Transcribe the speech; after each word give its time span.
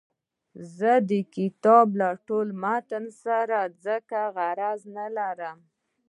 زه 0.77 0.91
د 1.09 1.11
کتاب 1.35 1.87
له 2.01 2.09
ټول 2.27 2.47
متن 2.63 3.05
سره 3.23 3.57
ځکه 3.85 4.19
غرض 4.35 4.81
نه 4.97 5.07
لرم. 5.17 5.59